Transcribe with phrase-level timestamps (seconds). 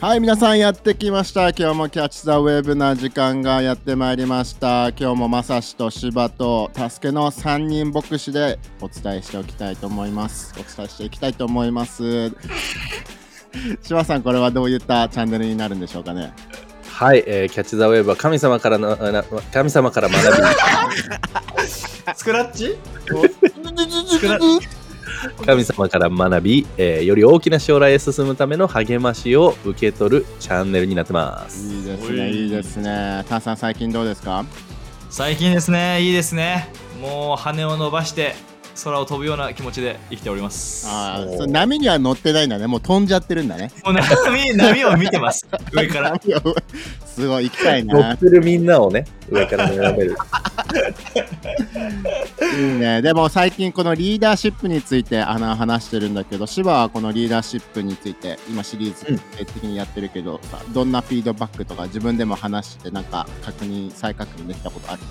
[0.00, 1.48] はい、皆さんやってきました。
[1.50, 4.88] 今日もキャッチ・ザ・ウェブな時間がやってまいりました。
[4.90, 10.52] 今日もまさしと芝と助けの3人牧師でお伝えしておきたいと思います。
[10.58, 12.32] お伝えしていきたいと思います。
[13.82, 16.34] 芝さん、これはどういったチャンネルになるんでしょうかね？
[16.90, 18.98] はい、えーキャッチ・ザ・ウェーブは神様からの
[19.52, 20.22] 神様から学
[22.14, 22.76] スクラッチ？
[24.20, 24.83] び
[25.44, 31.72] 神様から学び、えーより大きな将来へ進むための励ましを受け取るチャンネルになってます。
[31.72, 33.24] いいですね、いいですね。
[33.28, 34.44] タンさん、最近どうですか？
[35.10, 36.68] 最近ですねいいですね
[37.00, 38.34] もう羽を伸ばして
[38.82, 42.66] 空を飛ぶような気持ちで生きておりますあーそうそう波には乗ってないんだね。
[42.66, 43.70] もう飛んじゃってるんだね。
[43.84, 46.18] もう波波を見てます 上から
[47.06, 48.16] すごい行きたい乗なっ。
[48.18, 50.16] てるみんなをね、上から眺める。
[52.56, 53.02] いいね。
[53.02, 65.02] でも最近このリーダーシップについてあの話してるんだけど、芝はこのリーダーシップについて今シリーズ的にやってるけど、さどんなフィードバックとか自分でも話してなんか確認、再確認できたことある？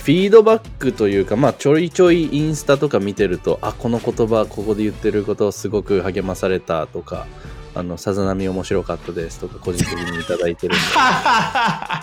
[0.00, 7.26] フィードバックというか、まあ、ちょいちょいインスタとか見てると、あ、この言葉、ここで言ってることすごく励まされたとか、
[7.74, 12.02] あの、さざ波面白かったですとか、個人的にいただいてるんで、 あ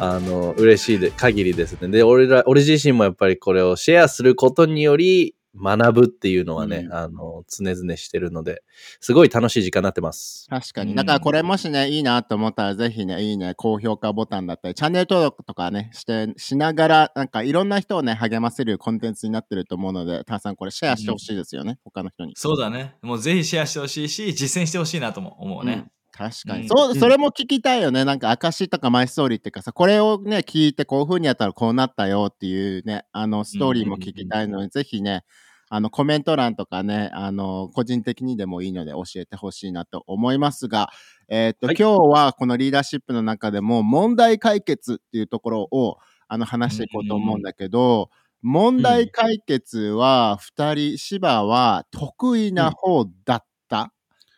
[0.00, 1.86] の、嬉しいで、限りですね。
[1.86, 8.62] で、俺ら、俺自身もやっぱりこれをシェアすることにより、学ぶっていうのはね、うんあの、常々してるので、
[9.00, 10.46] すごい楽しい時間になってます。
[10.48, 10.90] 確かに。
[10.90, 22.34] うんだからこれもしね、いいなと思ったらぜひね、いいね、高評価ボタンだったり、チャンネル登録とかね、して、しながら、なんかいろんな人をね、励ませるコンテンツになってると思うので、タンさんこれシェアしてほしいですよね、他の人に。
[22.36, 26.68] そうだねもうぜひシェアしてほしいし実践してほしいなとも思うね、うん確かに、うん。
[26.68, 26.94] そう、うん。
[26.96, 28.04] それも聞きたいよね。
[28.04, 35.24] なんか、証とかマイストーリーっていうかさ、これをね、聞いて、こういう風にやったらこうなったよっていうね、あの、ストーリーも聞きたいので、ぜひね、
[35.68, 40.90] あの、コメント欄とかね、あの、個人的にでもいいので教えてほしいなと思いますが、
[41.28, 41.76] えーっと、はい。
[41.78, 48.10] 今日はこのリーダーシップの中でも、問題解決っていうところを、あの、話していこうと思うんだけど、
[48.42, 53.92] 問題解決は、二人、芝は得意な方だった？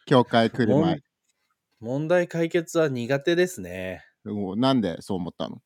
[0.07, 0.99] 教会来る前。
[1.81, 4.03] 問題解決は苦手ですね。
[4.27, 5.61] おなんでそう思ったの？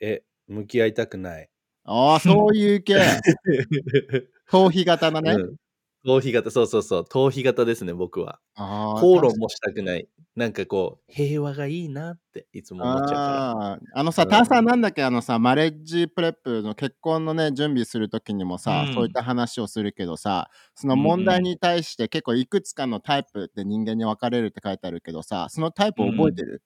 [0.00, 1.48] え、向き合いたくない。
[1.84, 2.94] ああ、そういう系。
[4.50, 5.32] 逃避型だね。
[5.32, 5.56] うん
[6.04, 8.40] 逃避型、そうそうそう、逃避型ですね、僕は。
[8.54, 10.08] ああ口論もしたくない。
[10.34, 14.28] なんかこう、平和がいいなっていつも思っちゃうかあーあのさ、うん。
[14.28, 18.94] タンさんなんだっけ、あのさ、マレッジプレップの結婚のね、準備するときにもさ、うん。
[18.94, 26.62] そういった話をするけどさ、その問題に対して結構いくつかのタイプって人間に分かれるって書いてあるけどさ、そのタイプ覚えてる、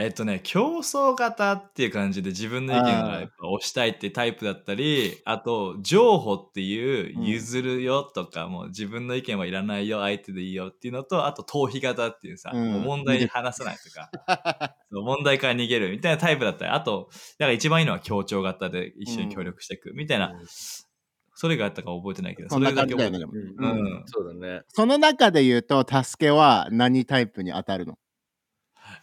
[0.00, 7.24] えっとね、競争型っていう感じで自分の意見がやっぱ押したいっていうタイプだったり、あと、譲歩っていううん。
[7.24, 12.72] 譲るよとか、もう自分の意見はいらないよ、相手でいいよっていうのと、あと逃避型っていうさ、うん。
[12.74, 17.08] もう問題に話さないとか、 そう問題から逃げるみたいなタイプだったり、あと、
[17.40, 20.34] だから一番いいのは協調型で一緒に協力していくみたいな、ら。
[21.34, 23.18] それがあったか覚えてないけど、そんな感じだよね。
[23.18, 23.72] 覚えてるでも。
[23.72, 23.80] うん。
[23.80, 24.02] うん。
[24.06, 24.62] そうだね。
[24.68, 27.98] その中で言うと、助けは何タイプに当たるの？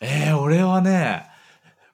[0.01, 1.27] えー、俺はね、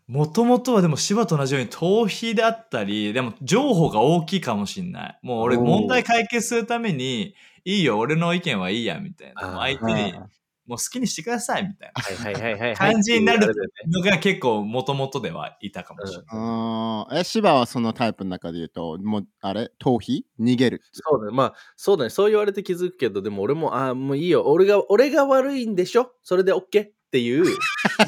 [0.07, 5.19] もともとはでも芝と同じように逃避であったり、でも情報が大きいかもしんない。
[5.22, 9.59] もう俺問題解決するために、いいよ、俺の意見はいいや、みたいな。
[9.59, 10.28] 相手に、あ
[10.67, 12.01] もう好きにしてください、みたいな。
[12.01, 12.75] はいはいはいはいはい。
[12.94, 13.53] 感じになる
[13.88, 16.25] のが結構もともとではいたかもしれない。
[16.31, 17.19] うーん。
[17.19, 19.72] え、芝はそのタイプの中で言うと、もう、あれ？
[19.81, 20.81] 逃避逃げる？
[20.91, 21.35] そうだね。
[21.35, 22.09] まあ、そうだね。
[22.09, 24.44] そう言われて気づくけど、でも俺も、ああ、もういいよ。
[24.45, 26.12] 俺が、俺が悪いんでしょ？
[26.22, 27.44] それで OK っていう、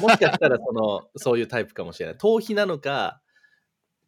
[0.00, 2.16] もしかしたらその、 そういうタイプかもしれない。
[2.16, 3.20] 逃避なのか、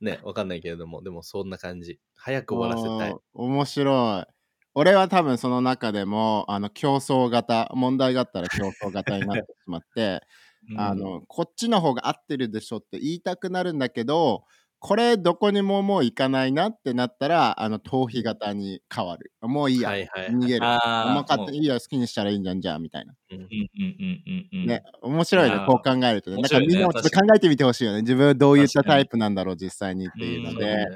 [0.01, 2.01] ね、わかんないけれども、でもそんな感じ。
[2.15, 3.17] 早く終わらせたい。
[3.35, 4.33] 面白い。
[4.73, 10.23] 俺は多分その中でも、あの、競争型、問題があったら競争型になってしまって、
[10.71, 14.45] うんあの、こっちの方が合ってるでしょって言いたくなるんだけど、
[14.79, 19.33] これどこにももう行かないなってなったら、あの、逃避型に変わる。
[19.41, 19.89] もういいや。
[19.89, 20.29] はいはい。
[20.29, 20.67] 逃げる。
[20.67, 23.15] あもう勝手にいいよ、好きにしたらいいんじゃん、じゃあ、みたいな。
[23.31, 24.23] うんうんうんうん
[24.53, 24.67] うんうん。
[24.67, 26.37] ね、面白いねこう考えるとね。
[26.37, 28.03] 面だかみんなもちょっと考えてみてほしいよね。
[28.03, 30.87] 自分はどういったタイプなんだろう、実際にっていうので。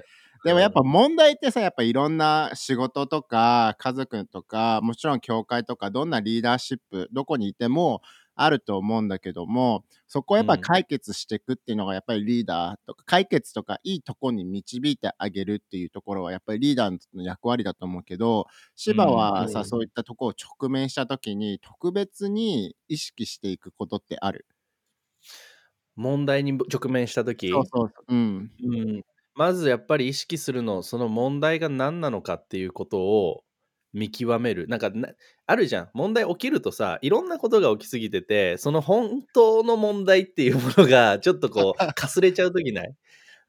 [0.43, 8.01] でもやっぱ問題ってさ、やっぱいろんな仕事とか家族とか、もちろん教会とか、どんなリーダーシップ、どこにいても
[8.43, 18.47] あると思うんだけども、そこをやっぱ解決していくっていうのがやっぱりリーダーとか、解決とかいいとこに導いてあげるっていうところはやっぱりリーダーの役割だと思うけど、
[18.77, 24.47] 芝はさ、うんそういったところを直面した時に特別に意識していくことってある？
[25.97, 28.15] 問題に直面したとき、そうそうそう。
[28.15, 28.51] うん。
[28.63, 28.67] う
[28.99, 29.05] ん、
[29.35, 33.45] まずやっぱり意識するの、その問題が何なのかっていうことを
[33.93, 34.67] 見極める。
[34.69, 35.09] なんかな、
[35.47, 35.91] あるじゃん。
[35.95, 42.95] 問題起きるとさ、いろんなことが起きすぎてて、その本当の問題っていうものが、 ちょっとこう、かすれちゃうときない？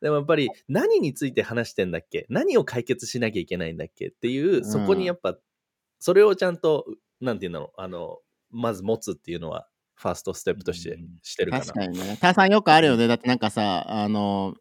[0.01, 2.25] でもやっぱり、何について話してんだっけ？
[2.29, 4.07] 何を解決しなきゃいけないんだっけ？
[4.07, 5.37] っていう、そこにやっぱ、
[5.99, 6.85] それをちゃんと、
[7.19, 11.63] なんていうんだろう、あの、まず持つっていうのは、ファーストステップとしてしてるかな。
[11.65, 12.17] 確かにね。
[12.19, 13.07] さんよくあるよね。
[13.07, 14.55] だってなんかさ、あの、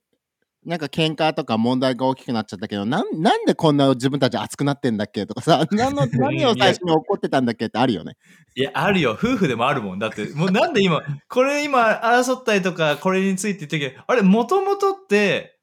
[0.66, 8.16] なんか喧嘩とか問題が大きくなっちゃったけど、なんなんでこんな自分たち熱くなってんだっけとかさ、 何の何を最初に怒ってたんだっけってあるよね。
[8.54, 9.12] いや、あるよ。
[9.12, 9.98] 夫婦でもあるもん。
[9.98, 15.59] だって、もうなんで今、これ今争ったりとか、これについて言ってるけど、あれ、もともとって、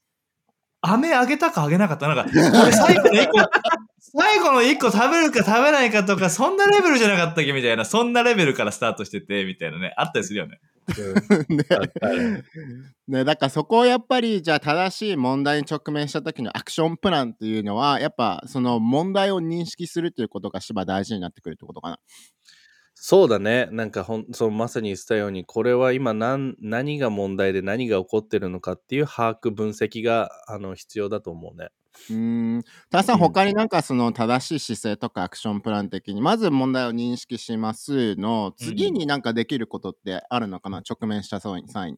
[0.93, 2.07] 飴あげたかあげなかった。
[2.07, 3.39] なんか、これ最後の一個、
[3.99, 7.53] 最後の一個食べるか食べないかとか、そんなレベルじゃなかったっけ？
[7.53, 10.59] みたいな、そんなレベルからスタートしてて、みたいなね、あったりするよね。
[13.07, 21.99] ねだからそこをやっぱりじゃあ正しい問題に直面した時のアクションプランっていうのはやっぱその問題を認識するっていうことが芝大事になってくるってことかな。
[22.99, 23.69] そうだね。
[23.71, 31.69] なんかほん、そうまさに言ってたように、これは今何何が問題で何が起こってるのかっていう把握、分析があの必要だと思うね。
[32.09, 32.63] うーん。
[32.89, 41.97] たださん他になんかその正しい姿勢とかアクションプラン的にまず問題を認識しますの次になんかできることってあるのかな、直面した際に。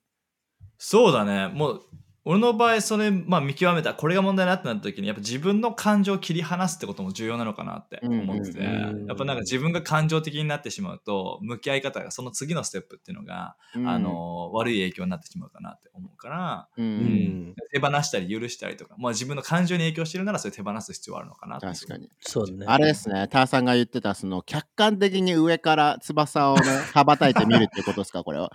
[0.78, 1.48] そうだね。
[1.48, 1.82] もう、
[2.30, 22.10] 俺の場合、それ、まあ見極めた、これが問題だってなった時に、やっぱ自分の感情を切り離すってことも重要なのかなって思ってて、やっぱなんか自分が感情的になってしまうと、向き合い方がその次のステップっていうのが、うんあ、の、悪い影響になってしまうかなって思うから、うんうん手放したり許したりとか、まあ自分の感情に影響してるならそれ手放す必要はあるのかなって確かに。
[22.20, 22.66] そうだね。
[22.68, 26.62] あれですね、ターさんが言ってた、その客観的に上から翼をね、
[26.94, 28.52] 羽ばたいてみるっていうことですか、これは。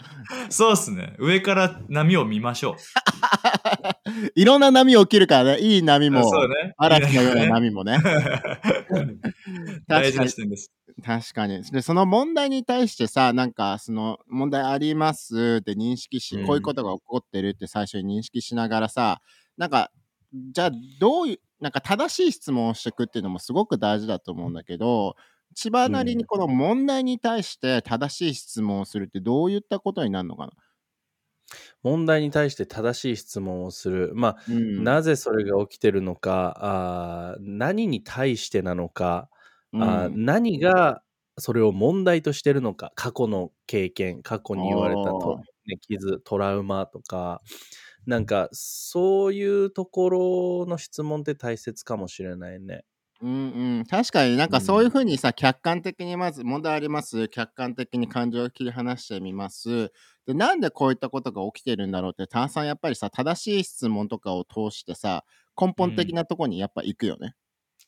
[0.48, 1.16] そうですね。
[1.18, 2.74] 上から波を見ましょう。
[4.34, 6.74] いろんな波起きるからね、いい波も、ね。
[6.76, 7.48] 嵐のようなね。
[7.48, 7.98] 波もね。
[9.86, 10.72] 大事です。
[11.02, 11.62] 確かに。
[11.62, 15.58] で、その問題に対してさ、なんか、その問題あります？
[15.60, 19.20] って認識し、うんこういうことが起こってるって最初に認識しながらさ、
[19.56, 19.90] なんか、
[20.32, 20.70] じゃあ、
[21.00, 25.16] どういう、なんか正しい質問をしていくっていうのもすごく大事だと思うんだけど、
[25.54, 30.52] 千葉なりにこの問題に対して正しい質問をするってどういったことになるのかな、
[31.82, 34.12] 問題に対して正しい質問をする。
[34.14, 34.84] まあ、うん。
[34.84, 39.30] なぜそれが起きてるのか、あー何に対してなのか、
[39.72, 40.14] うん。
[40.14, 41.02] 何が
[41.38, 47.42] それを問題としてるのか、過去の経験、過去に言われたと、ね、傷、トラウマとか、
[48.06, 52.84] なんかそういうところの質問って大切かもしれないね。
[53.22, 53.30] うん
[53.78, 57.28] うん、確かになんかそういうふうにさ、客観的にまず問題あります。
[57.28, 59.92] 客観的に感情を切り離してみます
[60.26, 65.24] でなんでこういったことが起きてるんだろうって炭酸やっぱりさ正しい質問とかを通してさ
[65.60, 67.34] 根本的なところにやっぱ行くよね、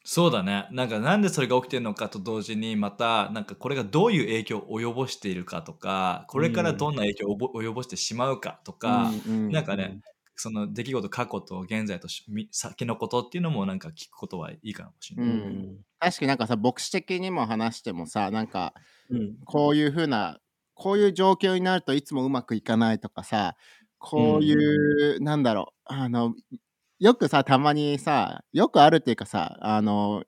[0.08, 0.68] そうだね。
[0.70, 9.98] なんかなんでそれが起きてるのかと同時にまたなんかこれがどういう影響を及ぼしているかとかこれからどんな影響を及ぼしてしまうかとか、うんうんなんかね、
[10.36, 12.06] その出来事過去と現在と
[12.52, 15.36] 先のことっていうのもなんか聞くことはいいかもしれうない。
[15.36, 15.76] ん。
[15.98, 18.74] 確かになんかさ牧師的にも話してもさなんか
[19.10, 19.36] うん。
[19.44, 20.38] こういうふうな
[20.76, 23.56] こういう状況になるといつもうまくいかないとかさ
[23.98, 26.34] こういう、なんだろうあの
[26.98, 30.22] よくさたまにさよくあるっていうかさあの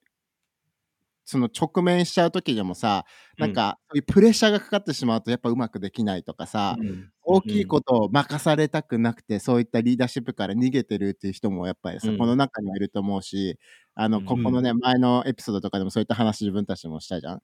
[1.25, 3.05] その直面しちゃう時でもさ
[3.37, 12.19] なんか、そういうプレッシャーがかかってしまうとやっぱうまくできないとかさ、うん大きいことを任されたくなくて、そういったリーダーシップから逃げてるっていう人もやっぱりさ、うん。
[12.19, 13.59] この中にはいると思うし、
[13.95, 14.25] あの、うん。
[14.25, 17.40] ここのね、前のエピソードとかでもそういった話自分たちでもしたじゃん。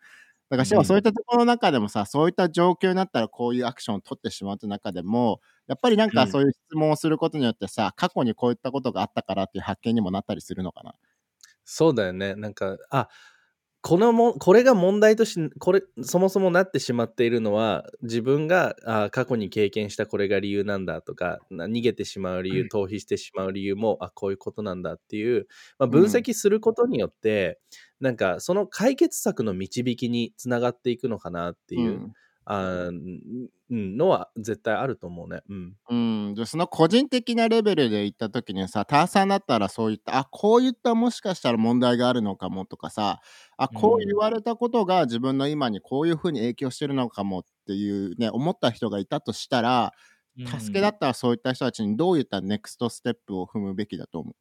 [0.57, 10.95] だから、うんしかもそういったところの中でもさ、そういった状況になったらこういうアクションを取ってしまうって中でも、やっぱりなんうんかそういう質問をすることによってさ、過去にこういったことがあったからっていう発見にもなったりするのかな？
[11.65, 12.35] そうだよね。
[12.35, 13.09] なんか、あ
[13.87, 22.69] このもこれが問題としこれそもそもなってしまっているのは自分があ過去に経験したこれが理由なんだとかな逃げてしまう理由、うん。
[22.69, 25.49] 逃避してしまう理由もあこういうことなんだっていう、
[25.79, 27.61] まあ、分析することによって、
[28.01, 32.13] なんかその解決策の導きにつながっていくのかなっていう、うん
[32.47, 35.41] あーうんのは絶対あると思うね。
[35.49, 43.21] うんうん、でその個人的なレベルで言った時にさ、ターさんだったらそういった、あ、こういったもしかしたら問題があるのかもとかさ、
[43.59, 49.93] あ、こう言われたことが自分の今にこういうふうに影響してるのかもっていうね、思った人がいたとしたら、
[50.45, 54.35] 助けだったらそういった人たちにどういったネクストステップを踏むべきだと思う？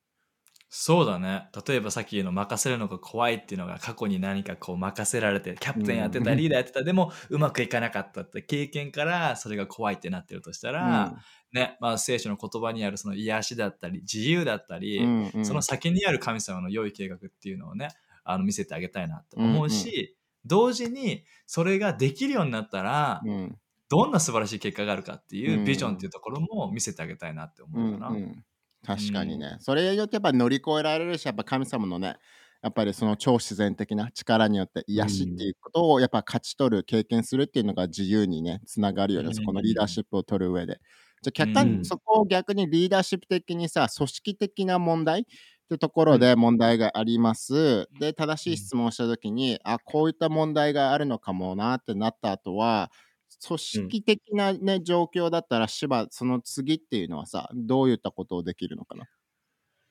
[0.75, 1.49] そうだね。
[1.67, 15.45] 例えばさっきの任せるのが怖いっていうのが過去に何かこう任せられて、キャプテンやってた、う んリーダーやってた、でもうまくいかなかったって経験からそれが怖いってなってるとしたら、ね、まあ聖書の言葉にあるその癒しだったり、自由だったり、うんうん。
[15.45, 17.89] その先にある神様の良い計画っていうのをね、
[18.23, 23.59] あの見せてあげたいなと思うし、同時にそれができるようになったら、うん。
[23.89, 25.65] どんな素晴らしい結果があるかっていううん。
[25.65, 28.09] ビジョンっていうところも見せてあげたいなってう思うかな。
[28.09, 28.43] んうん
[28.85, 32.17] 確かにね、それによってやっぱ乗り越えられるしやっぱ神様のね
[32.61, 40.79] やっぱりその超自然的な力によって癒しっていうことをやっぱ勝ち取る経験するっていうのが自由にねつながるよね、うんそこのリーダーシップを取る上で。
[41.21, 41.85] じゃあ客観、うん。
[41.85, 45.23] そこを逆にリーダーシップ的にさ組織的な問題っ
[45.69, 52.91] てところで問題があります、で正しい質問をした時に、あこういった問題があるのかもなってなった後は
[53.45, 59.05] 組織的な、ね状況だったら芝その次っていうのはさどういったことをできるのかな？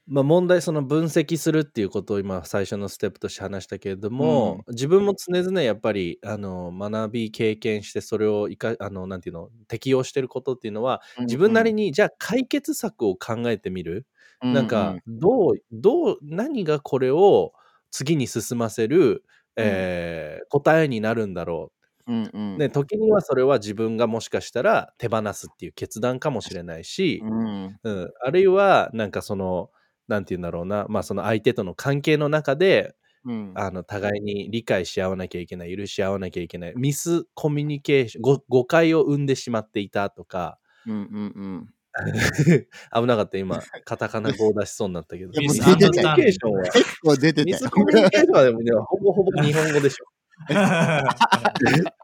[0.08, 14.08] まあ、問題その分析するっていうことを今最初のステップとして話したけれども、自分も常々やっぱりあの学び経験してそれをいかあのなんていうの適用してることっていうのは自分なりにじゃあ解決策を考えてみる、
[14.40, 17.52] なんかどうどう何がこれを
[17.92, 21.72] 次に進ませる、えー答えになるんだろ
[22.06, 22.54] うんうん。
[22.56, 29.70] う、で時にはそれは自分がもしかしたら手放すっていう決断かもしれないし、うんうん、あるいはなんかその
[30.08, 32.94] なんて言うんだろうな、まあ、その相手との関係の中で
[33.24, 33.52] うん。
[33.54, 40.58] あの互いに理解し合わなきゃいけない許し合わなきゃいけないミスコミュニケーションご誤解を生んでしまっていたとか。
[40.86, 41.68] うんうんうん。
[42.94, 45.30] 危なかった今カタカナ語を出しそうになったけど。
[45.40, 47.40] ミスコミュニケーションは結構出てた。
[47.42, 50.06] よミスコミュニケーションはでもねほぼほぼ日本語でしょ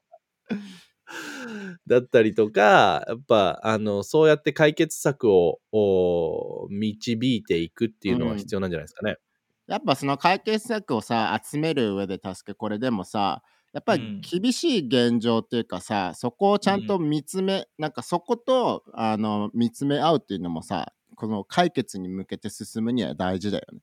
[1.87, 9.17] だったりとかやっぱあのそうやって解決策をお導いていくっていうのは必要なんじゃないですかね。
[9.67, 13.43] やっぱその解決策をさ集める上で助けこれでもさ
[13.73, 23.81] やっぱり厳しい現状っていうかさ、そこをちゃんと見つめ、なんかそことあの見つめ合うっていうのもさこの解決に向けて進むには大事だよね。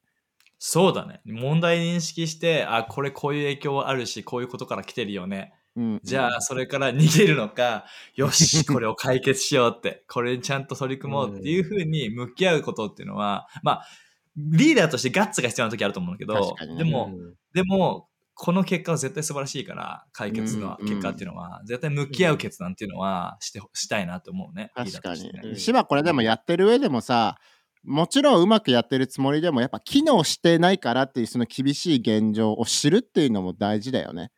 [0.68, 1.22] そうだね。
[1.26, 5.54] 問題認識して、あ、これこういう影響あるし、こういうことから来てるよね。
[5.76, 13.88] うん、じゃあ、それから逃げるのか、 よし、これを解決しようって、これにちゃんと取り組もうっていうふうに向き合うことっていうのは、まあ、
[14.36, 24.72] リーダーとしてガッツが必要な時あると思うんだけどでも、うんでも、この結果は絶対素晴らしいから、解決のうん結果っていうのは、絶対向き合う決断っていうのはして、したいなと思うね。
[24.74, 25.60] 確かに。
[25.60, 27.38] 芝これでもやってる上でもさ
[27.86, 34.32] もちろんうまくやってるつもりでもやっぱ機能してないからっていうその厳しい現状を知るっていうのも大事だよね。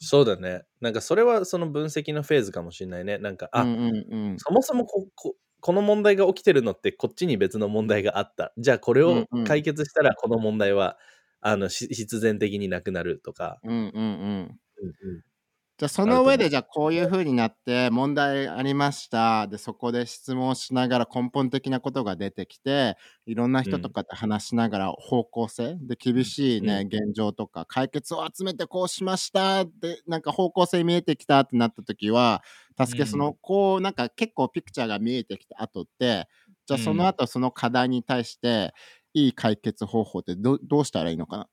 [0.00, 0.64] そうだね。
[0.80, 3.18] なんかそれはその分析のフェーズかもしれないね。
[3.18, 8.52] なんか、あ、うんうんうんそもそもこここの問題が起きてるのってこっちに別の問題があった。
[8.58, 10.98] じゃあこれをうんうん解決したらこの問題は、
[11.40, 13.58] あのし必然的になくなるとか。
[13.64, 15.24] うんうんうんうん
[15.78, 19.48] じゃあその上でじゃあこういう風になって問題ありました。
[19.48, 32.42] でそこで質問しながら根本的なことが出てきていろんな人とかと話しながら方向性で厳しいね、現状とか解決を集めてこうしましたでなんか方向性見えてきたってなった時は
[32.80, 36.28] 助けその、こうなんか結構ピクチャーが見えてきた後って
[36.66, 38.72] じゃあその後その課題に対して
[39.12, 41.48] いい解決方法ってどどうしたらいいのかな？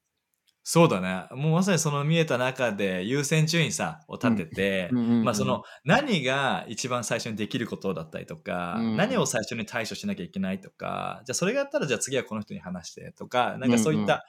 [0.63, 1.25] そうだね。
[1.31, 14.25] もうまさにその見えた中で優先順位さを立てて、うんうんうんうんまあその何が一番最初にできることだったりとか、うん何を最初に対処しなきゃいけないとか、じゃあそれがあったらじゃあ次はこの人に話してとか、なんかそういった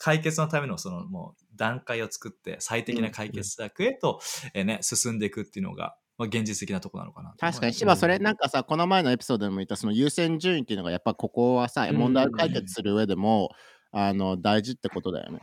[0.00, 4.20] 解決のためのそのもう段階を作って最適な解決策へと、
[4.54, 7.34] えーね、進んでいくっていうのが、まあ、現実的なところなのかな。
[7.38, 13.50] 確かに、芝、それなんかさ、この前のエピソードでも言った、その優先順位っていうのが、やっぱここはさ、うん問題を解決する上でも、
[13.92, 15.40] あの大事ってことだよね。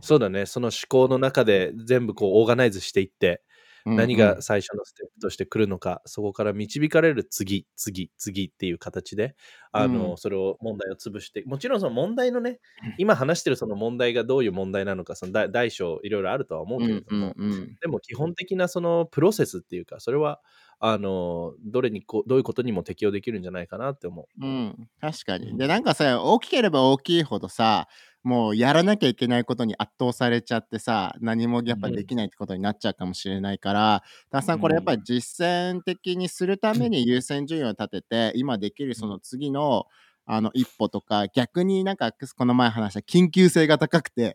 [0.00, 0.46] そうだね。
[0.46, 3.42] その思考の中で全部こうオーガナイズしていって、
[3.86, 9.36] 何が最初のステップとして来るのか、そこから導かれる次、次、次っていう形で、
[9.70, 12.58] あの、うんそれを問題を潰して、もちろんその問題のね、
[12.98, 20.40] 今話してるその問題がどういう問題なのか、その大大小いろいろあるとは思ううんけれども、うんうんでも基本的なそのプロセスっていうか、それは、
[20.80, 24.44] あの、どれにこう、どういうことにも適用できるんじゃないかなって思う。
[24.44, 25.56] うん、確かに。
[25.56, 27.86] で、なんかさ、大きければ大きいほどさ、
[28.26, 34.02] もうやらなきゃいけないことに圧倒されちゃってさ、何もやっぱできないってことになっちゃうかもしれないから、
[34.32, 39.86] たくさんこれやっぱり実践的にするために優先順位を立てて、今できるその次の、
[40.24, 44.34] あの一歩とか逆になんかこの前話した緊急性が高くて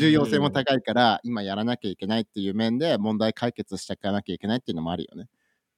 [0.00, 5.28] 重要性も高いから今やらなきゃいけないっていう面で問題解決していかなきゃいけないっていうのもあるよね。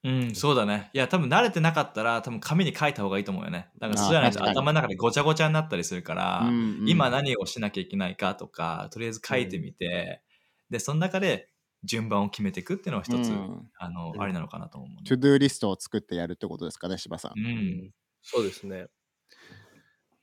[0.04, 0.90] うん、そうだね。
[0.92, 3.70] いや、多分慣れてなかったら、多分紙に書いた方がいいと思うよね。
[3.78, 10.22] だからそうじゃないと頭の中でごちゃごちゃになったりするから、うんうん今何をしなきゃいけないかとか、とりあえず書いてみて、
[10.70, 11.50] で、その中で
[11.84, 14.96] 順番を決めていくっていうのは一つ、うんあの、ありなのかなと思う、ね。
[15.06, 17.38] ToDoリストを作ってやるってことですかね、柴さん。
[17.38, 17.90] うん。
[18.22, 18.86] そうですね。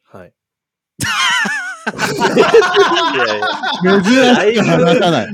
[0.04, 0.34] はい。
[1.90, 1.92] い
[3.18, 5.28] やいや珍しく話さない。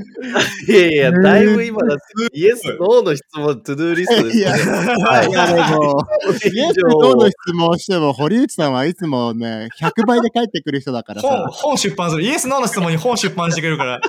[0.67, 2.03] いやいや、だいぶ今だって、
[2.37, 4.61] イエス、ノーの質問、 ToDoリストですいや、ね。
[4.61, 11.49] いやでも、イエスどの質問しても、堀内さんはいつもね、100倍で返ってくる人だから本、さ。
[11.51, 12.23] 本出版する。
[12.23, 13.99] イエス・ノーの質問に本出版してくれるから。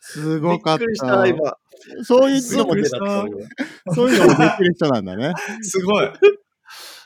[0.00, 1.26] すごかっびっした、た。
[1.26, 1.56] 今。
[2.02, 5.32] そういうのもでびっくりしたそういうのもできる人なんだね。
[5.62, 6.08] すごい。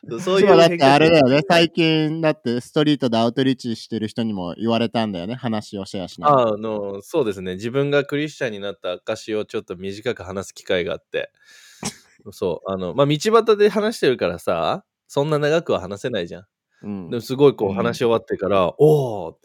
[0.09, 1.41] そうそ、いううだってあれだよね。
[1.49, 5.35] 最近、だってストリートでアウトリーチしてる人にも言われたんだよね。
[5.35, 6.29] 話をシェアしな。
[6.29, 7.55] あの、そうですね。
[7.55, 11.33] 自分がクリスチャンになった証をちょっと短く話す機会があって。
[12.33, 16.45] そう、あの、まあ、道端で話してるからさ、そんな長くは話せないじゃん。
[16.83, 19.39] うんでもすごいこううん話し終わってから、おお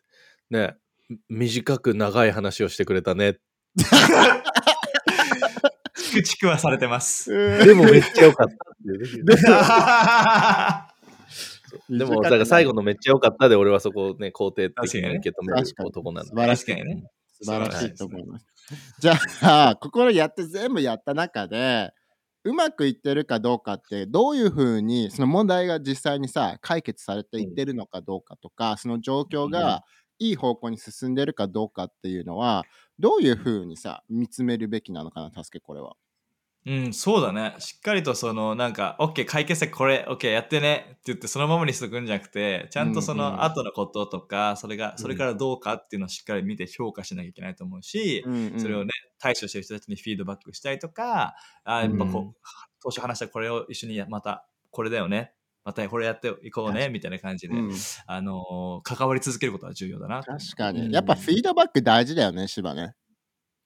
[0.50, 0.76] ね、
[1.30, 3.40] 短く長い話をしてくれたね。
[6.14, 7.32] チクチクはされてます。
[7.32, 8.56] でもめっちゃ良かった。
[11.90, 16.30] でも、だから最後のめっちゃ良かったで、俺はそこをね、肯定的に受け止める男なんで。
[16.30, 17.04] 素晴らしいね。
[17.42, 18.46] 素晴らしいと思います。
[19.00, 21.92] じゃあ、ここでやって全部やった中で、
[22.44, 29.84] うまくいってるかどうかって、どういうふうに、その問題が実際にさ、解決されていってるのかどうかとか、その状況が
[30.20, 32.66] いい方向に進んでるかどうかっていうのは、
[33.00, 35.96] どういうふうにさ、見つめるべきなのかな、助けこれは。
[36.66, 37.56] うん、そうだね。
[37.60, 48.24] しっかりとその、なんか、OK、解決策これ、OK、やってねって言って、そのままにしとくんじゃなくて、ちゃんとその後のこととか、それが、それからどうかっていうのをしっかり見て評価しなきゃいけないと思うし、
[48.58, 51.36] それをね、対処してる人たちにフィードバックしたりとか、
[51.66, 52.34] あやっぱこう、うん
[52.86, 55.32] 当初話したこれを一緒にやまた、これだよね。
[55.64, 57.72] またこれやっていこうね、みたいな感じで、うん
[58.06, 60.24] あのー関わり続けることは重要だな。
[60.24, 60.82] 確かに。
[60.82, 62.96] うんやっぱフィードバック大事だよね、芝ね。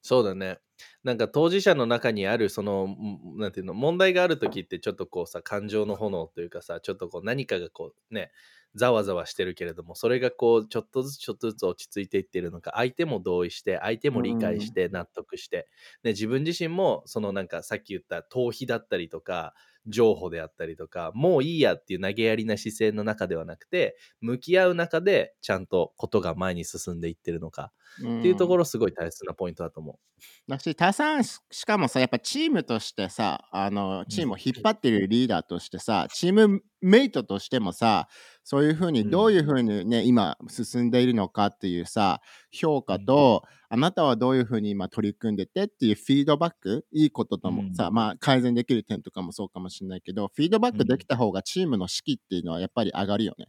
[0.02, 0.60] そうだね。
[1.04, 8.32] なんか当事者の中にあるそのんなんていうの問題がある時ってちょっとこうさ感情の炎というかさちょっとこう何かがこうね
[8.76, 15.68] ざわざわしてるけれどもそれがこうちょっとずつちょっとずつ落ち着いていっているのか相手も同意して相手も理解して納得して、
[16.04, 19.56] ね、自分自身もそのなんかさっき言った逃避だったりとか
[19.88, 28.58] 譲歩であったりとかもういいやっていう投げやりな姿勢の中ではなくて向き合う中でちゃんとことが前に進んでいってるのかっていうところ。
[28.58, 30.52] ろすごい大切なポイントだと思う。
[30.52, 38.08] だし、他さんししかもさ、やっぱチームとしてさ、あの、チームを引っ張ってるリーダーとしてさ、チームメイトとしてもさ、
[38.44, 42.22] そういうふうに、うんどういうふうにね、今進んでいるのかっていうさ、
[42.52, 53.48] 評価と、あなたはどういうふうに今取り組んでてっていうフィードバック、いいことともさ、うんまあ改善できる点とかもそうかもしれないけど、フィードバックできた方がチームの士気っていうのはやっぱり上がるよね。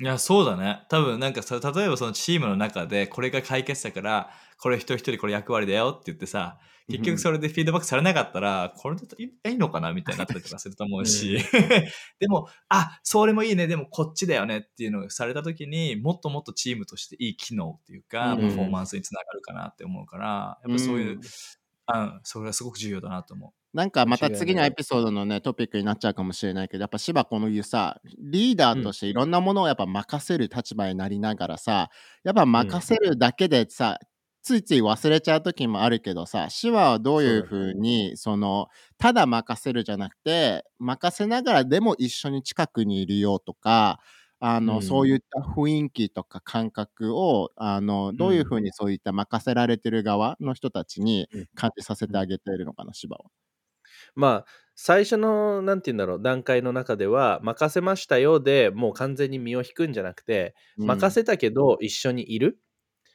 [0.00, 0.84] いや、そうだね。
[0.88, 4.30] 多分なんかさ、例えばそのチームの中でこれが解決だから、
[4.60, 6.58] これ一人一人これ役割だよって言ってさ、
[6.88, 11.38] 結局それでフィードバックされなかったら、これでいいいのかなみたいになったりとかすると思うし、
[12.18, 18.40] でも、あ、それもいいね、でもこっちだよねっていうのをされた時にもっともっとチームとしていい機能っていうか、うん。
[18.40, 21.20] パフォーマンスにつながるかなって思うから、やっぱそういう、うん。
[21.90, 31.90] あそれはすごく重要だなと思なんかまた次のエピソードのねトピックになっちゃうかもしれないけどやっぱ芝この言うさリーダーとしていろんなものをやっぱ任せる立場になりながらさ
[32.24, 33.98] やっぱ任せるだけでさ、
[34.42, 44.00] ついつい忘れちゃう時もあるけどさ芝はどういうふうにそのただ任せるじゃなくて任せながらでも一緒に近くにいるよとか
[44.40, 44.98] あの、うん。
[44.98, 51.48] そういった雰囲気とか感覚をあのどういうふうにそういった任せられてる側の人たちにうん。
[51.54, 53.28] 感じさせてあげているのかな芝は。
[54.18, 60.54] まあ最初のなんて言うんだろう段階の中では任せましたよでもう完全に身を引くんじゃなくて、
[60.86, 62.58] 任せたけど一緒にいる、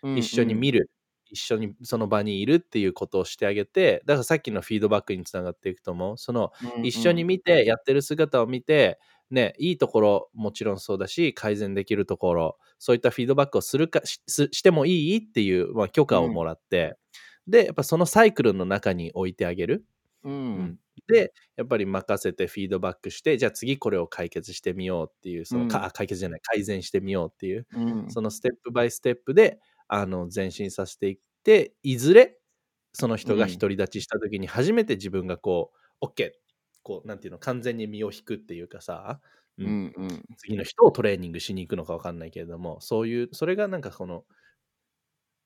[0.03, 0.89] うん一緒に見る、
[1.31, 6.17] 一緒にその場にいるっていうことをしてあげてだからさっきのフィードバックにつながっていくと思う。
[6.17, 8.99] そのうん一緒に見てやってる姿を見て
[9.31, 15.17] ねいいところもちろんそうだし改善できるところそういったフィードバックをするかしすしてもいい？
[15.19, 16.97] っていう、まあ、許可をもらって、
[17.47, 19.85] でやっぱそのサイクルの中に置いてあげる。
[20.23, 20.33] うん。
[20.57, 20.79] うん。
[21.07, 28.09] でやっぱり任せてフィードバックしてじゃあ次これを解決してみようっていうその、うん解決じゃない改善してみようっていううん。
[28.09, 32.39] そのステップバイステップであの前進させていっていずれ
[32.93, 33.49] その人がうん。
[33.49, 36.31] 独り立ちした時に初めて自分がこう OK
[36.83, 39.19] こうなんていうの完全に身を引くっていうかさ、
[39.57, 39.69] ううん。
[39.69, 40.25] んうん。
[40.37, 44.25] 次の人をトレーニングしに行くのか分かんないけれどもそういうそれがなんかこの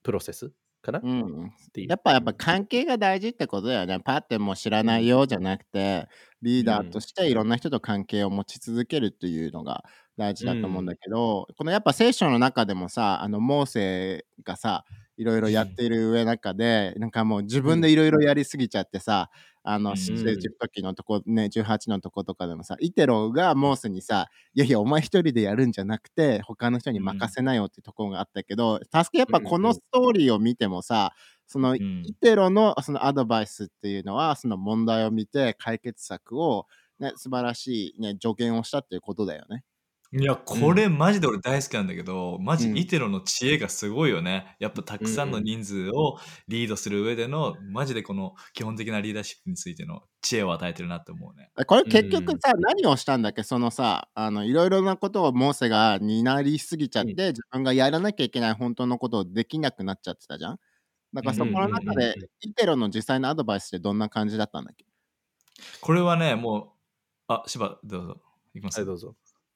[0.06, 0.52] プロセス
[0.88, 1.52] かな、っうん。
[1.88, 4.00] やっぱやっぱ関係が大事ってことだよね。
[4.00, 6.08] パってもう知らないよじゃなくて、
[6.42, 9.84] リーダーとしていろんな人と関係を持ち続けるっていうのが
[10.18, 14.86] 大事だと思うんだけど、このやっぱ聖書の中でもさ、あのモーセがさ、
[15.18, 19.30] いろいろやっている上中で、なんかもう自分でいろいろやりすぎちゃってさ、
[19.70, 31.14] あの、うん出エジプト記のとこ、ね、18のとことかでもさ、イテロがモーセにさ、いやいや、お前一人でやるんじゃなくて、他の人に任せなよってところがあったけど、タスクやっぱこのストーリーを見てもさ、
[31.48, 31.78] その、ん。
[32.06, 36.66] イテロのそのアドバイスっていうのは、その問題を見て解決策を、
[37.00, 39.64] ね、素晴らしい、ね、助言をしたっていうことだよね。
[40.20, 44.56] いや、これマジで俺大好きなんだけど、マジうんイテロの知恵がすごいよね。
[44.60, 51.52] やっぱたくさんの人数をリードする上での、マジでこの基本的なリーダーシップについての知恵を与えてるなって思うね。
[51.68, 53.44] これ結局さ、何をしたんだっけ？
[53.44, 60.60] そのさ、あの、いろいろなことをモーセが担りすぎちゃって、うん自分がやらなきゃいけない本当のことをできなくなっちゃってたじゃん？
[61.14, 64.86] だからそこの中うんうんうんでうん、イテロの実際のアドバイスってどんな感じだったんだっけ？
[65.82, 66.70] これはね、もう、
[67.28, 68.22] あ、芝、どうぞ。
[68.54, 68.80] いきます。
[68.80, 69.16] はい、どうぞ。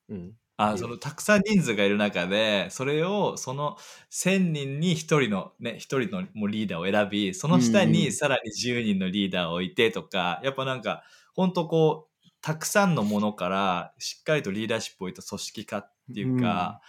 [0.10, 0.41] うん。
[0.70, 3.78] あそのたくさん人数がいる中でそれをその
[4.10, 7.92] 1000人に1人のね1人のもうリーダーを選びその下うんうん。
[7.92, 16.82] にさらに10人のリーダーを置いてとか、やっぱなんか本当こうたくさんのものからしっかりとリーダーシップを置いた組織化っていうか、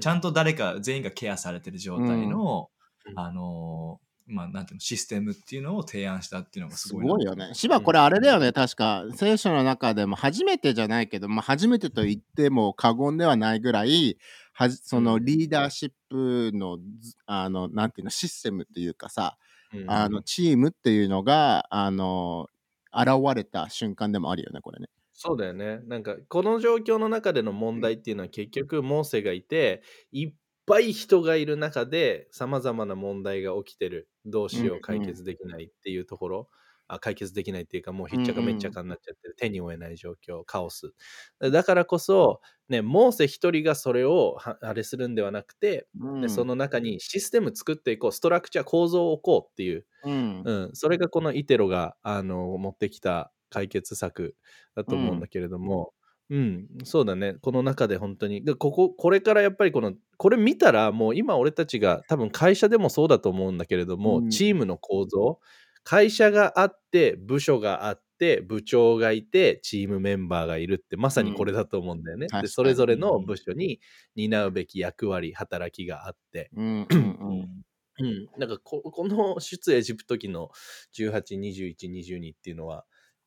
[0.00, 2.70] ちゃんと誰か全員がケアされてる状態の、
[3.06, 3.18] うん。
[3.18, 7.50] あのーまあなんていうのシステムっていうのを提案したっていうのがすすごいなごいよね。
[7.52, 9.04] 芝、これあれだよね、確か。
[9.14, 14.16] 聖書の中でも初めてじゃないけど、まあ、初めてと言っても過言ではないぐらい、
[14.52, 19.36] はじそのリーダーシップの、ずあの、なんていうの、システムっていうかさ、
[19.74, 22.48] うんあの、チームっていうのが、あの、
[22.92, 24.88] 現れた瞬間でもあるよね、これね。
[25.12, 25.80] そうだよね。
[25.86, 29.82] なんか、この状況の中での問題っていうのは結局、モーセがいて、
[30.12, 30.32] いっ
[30.66, 34.08] ぱい人がいる中で、さまざまな問題が起きてる。
[34.26, 36.48] どうしよう、解決できないっていうところ。
[36.86, 39.34] あ解決できないっていうか、もうひっちゃかめっちゃかになっちゃってる。
[39.36, 40.92] 手に負えない状況、カオス。
[41.40, 54.36] だからこそ、ね、モーセ一人がそれをはあれするんではなくて、うんでその中にシステム作っていこう、ストラクチャー、構造を置こうっていう、うんうん、それがこのイテロがあの持ってきた解決策
[54.76, 55.94] だと思うんだけれども、
[56.30, 57.34] うんそうだね。
[57.42, 58.44] この中で本当に。
[58.44, 64.28] でこここれからやっぱりこのこれ見たらもう今俺たちが多分会社でもそうだと思うんだけれども、うん。
[64.30, 65.38] チームの構造
[65.82, 72.28] 会社があって部署があって部長がいてチームメンバーがいるってまさにこれだと思うんだよね。
[72.28, 72.42] 確かに。
[72.42, 73.80] でそれぞれの部署に
[74.16, 77.42] 担うべき役割働きがあって、うんうんううん。
[77.42, 77.62] ん
[78.00, 80.50] うん、なんかここの出エジプト記の
[80.92, 82.84] 18、21、22っていうのは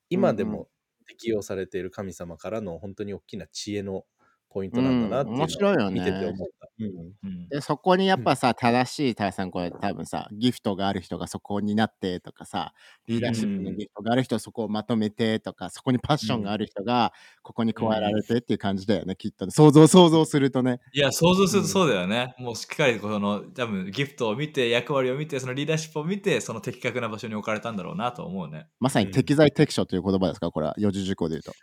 [0.10, 0.70] 今でうんうも
[1.08, 4.06] 適用されている神様からの本当に大きな知恵の
[4.50, 6.67] ポイントなんだなっていうのを見てて思った。
[6.80, 7.50] うんうん。
[7.50, 12.74] でそこにやっぱさ、正しい大さんこれ多分さギフトがある人がそこになってとかさ
[13.08, 17.14] リーダーシップのギフトがある人はそこをまとめてとかそこにパッションがある人が
[17.44, 19.52] ここに加えられてっていう感じだよね、きっとね。
[19.52, 20.80] 想像想像するとね。
[20.94, 22.36] いや、想像するとそうだよね。
[22.38, 28.68] もうしっかりこの、多分ギフトを見て、役割を見て、そのリーダーシップを見て、その的確な場所に置かれたんだろうなと思うね。
[28.80, 30.76] まさに適材適所という言葉ですかこれは。
[30.78, 31.54] 四字熟語で言うと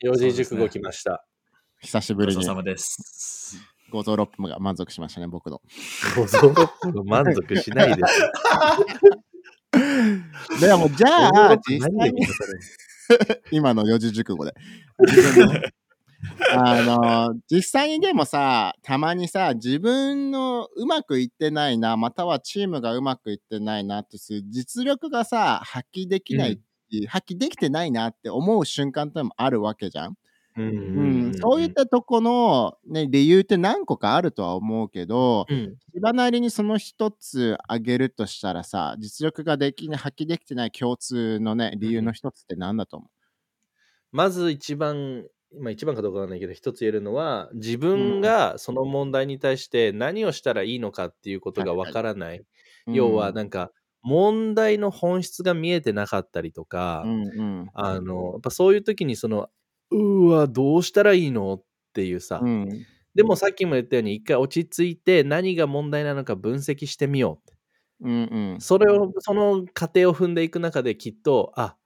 [0.00, 1.24] 四字熟語来ました。
[1.80, 2.36] 久しぶりに。
[2.36, 3.73] ごちそうさまです。
[3.94, 5.62] 五臓六腑が満足しましたね僕の
[6.16, 6.38] ごぞ
[7.04, 8.20] 満足しないです。
[10.60, 12.26] でもじゃあ実何際に
[13.52, 14.52] 今の四字熟語で。
[16.56, 26.58] あの実際にでもさたまにさ自分のうまくいってないなまたはチームがうまくいってないなっていう実力がさ発揮できない、
[27.08, 30.16] 発揮できてないなって思う瞬間ってのもあるわけじゃん。
[30.56, 35.76] うんうんそういったとこの、ね、理由って何個かあるとは思うけどうん。
[35.92, 43.08] 芝なりにその一つ挙げるとしたらさ実力ができない発揮できてない共通のね理由の一つって何だと思
[44.12, 45.26] まず一番、
[45.58, 52.44] まあ一番かどうかわかんないけど、一つ言えるのは、自分がその問題に対して何をしたらいいのかっていうことがわからない。
[52.86, 57.70] う要は、なんか、問題の本質が見えてなかったりとか、うんうん。
[57.74, 59.48] あの、やっぱそういう時にその、
[59.90, 61.54] うーわ、どうしたらいいの？
[61.54, 67.40] っていうさ、うんでもさっきも言ったように、一回落ち着いて何が問題なのか分析してみよ
[68.02, 68.08] う。
[68.08, 71.76] うんうんそれを、その過程を踏んでいく中できっと、あ、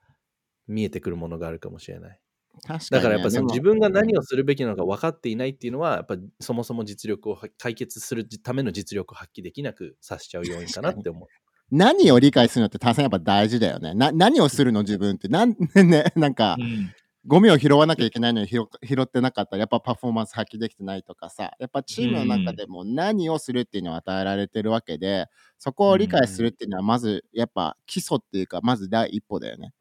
[0.68, 2.20] 見えてくるものがあるかもしれない。
[2.66, 11.28] 確かにねだからやっぱその自分が何をするべきなのか分かっていないっていうのは、やっぱそもそも実力をは解決するための実力を発揮できなくさせちゃう要因かなって思う。
[11.70, 13.94] 何を理解するのって大変やっぱ大事だよね。
[13.94, 14.80] な何をするの？
[14.82, 15.28] 自分って。
[15.28, 16.90] なんね、なんか、うん
[17.29, 25.27] ゴミを拾わなきゃいけないのに拾拾ってなかったらやっぱパフォーマンス発揮できてないとかさやっぱチームの中でも何をするっていうのを与えられてるわけで
[25.59, 29.73] そこを理解するっていうのはまずやっぱ基礎っていうかまず第一歩だよね。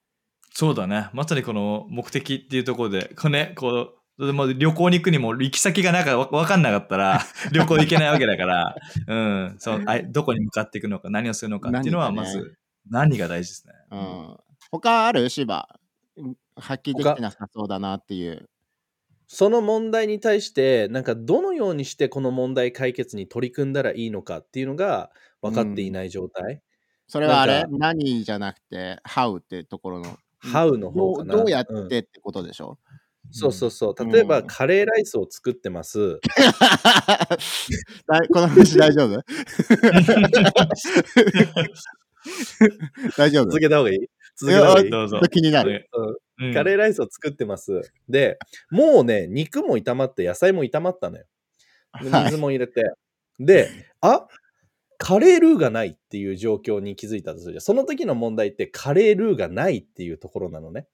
[0.59, 1.09] そうだね。
[1.13, 7.21] まさにこの目的っていうところで、これね、こう、でも旅行に行くにも行き先がなんかわわかんなかったら
[7.53, 12.57] 旅行行けないわけだから、うん、そうあどこに向かっていくのか何をするのかっていうのはまず
[12.89, 13.73] 何が大事ですね。
[13.91, 14.37] うん。
[14.71, 15.29] 他ある？
[15.29, 15.69] 芝
[16.55, 18.49] 発揮できてなさそうだなっていう。
[19.27, 26.61] その問題に対して、なんかどのようにしてこの問題解決に取り組んだらいいのかっていうのが分かっていない状態。
[27.07, 27.65] それはあれ？
[27.69, 30.17] 何じゃなくて、how ってところの。
[30.43, 31.35] How のど方かな。
[31.35, 32.77] うどうやっうんてってことでしょ、
[33.31, 34.05] そうそうそう。
[34.11, 36.19] 例えば、うんカレーライスを作ってます。
[38.33, 39.23] この話大丈夫？
[43.17, 43.45] 大丈夫？
[43.45, 44.07] 続けた方がいい？
[44.37, 45.19] 続けた方がいいどうぞ。
[45.31, 45.89] 気になる。
[46.53, 47.81] カレーライスを作ってます。
[48.07, 48.37] で、
[48.69, 51.25] もうね、肉も炒まって、野菜も炒まったのよ。
[52.01, 52.83] 水も入れて。
[53.39, 53.69] で、
[54.01, 54.27] あ
[54.99, 57.61] カレールーがないっていう状況に気づいたとするじゃん。
[57.61, 60.87] その時の問題ってカレールーがないっていうところなのね、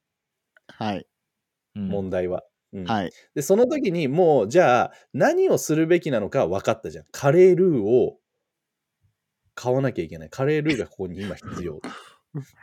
[0.67, 1.07] はい。
[1.75, 2.43] うん問題は。
[2.73, 3.11] うんはい。
[3.35, 7.05] で、その時にもう、じゃあ、何をするべきなのか分かったじゃん。
[7.11, 8.17] カレールーを
[9.55, 10.29] 買わなきゃいけない。
[10.29, 11.79] カレールーがここに今必要。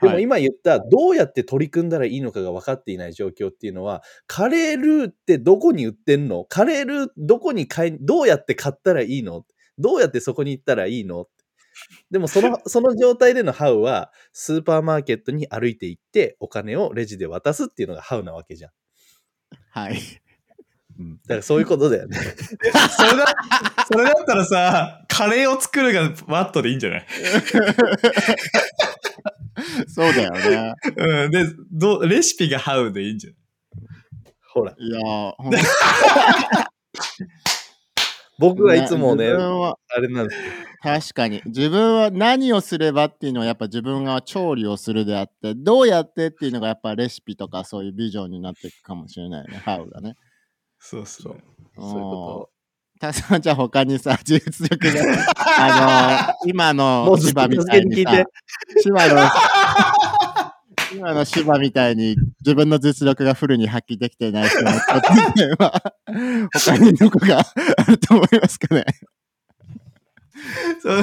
[0.00, 6.44] でもはい今言った、どうやって取り組んだらいいのかが分かっていない状況っていうのは、カレールーってどこに売ってんの？
[6.44, 9.44] カレールーどこに買い、どうやって買ったらいいの？
[9.78, 11.26] どうやってそこに行ったらいいの？
[12.10, 18.70] でもその、 その状態でのハウは、スーパーマーケットに歩いて行って、お金をレジで渡すっていうのがハウなわけじゃん。
[19.70, 19.94] はい。
[21.26, 22.18] だからそういうことだよね。
[22.20, 23.34] それだ、
[23.90, 27.06] それだったらさ、カレーを作るがワットでいいんじゃない？
[29.88, 30.74] そうだよね。
[30.96, 31.30] うん。
[31.30, 33.38] で、どうレシピがハウでいいんじゃない？
[34.52, 35.58] ほら、いやー、ほんと
[38.38, 40.46] 僕はいつもね、自分はあれなんですよ。
[40.82, 41.42] 確かに。
[41.44, 49.58] 自分は何をすればっていうのはやっぱ自分が調理をするであって、どうやってっていうのがやっぱレシピとかそういうビジョンになっていくかもしれないよね。
[49.58, 50.16] ハウがね。
[50.78, 51.36] そうそう。
[51.76, 52.50] そういうこ
[53.00, 55.02] たさんじゃあ他にさ、実力が、
[55.58, 58.26] あのー、今の芝みたいにさ続けに聞いて、
[58.82, 59.30] 芝の、
[60.94, 64.78] 今の芝みたいに自分の実力がフルに発揮できてない人の人
[65.34, 65.82] 点は、
[66.52, 68.84] 他にどこがあると思いますかね？
[70.80, 71.02] そう